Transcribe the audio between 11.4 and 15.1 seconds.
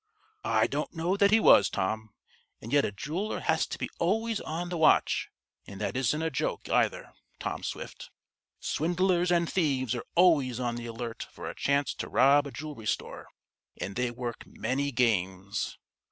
a chance to rob a jewelry store, and they work many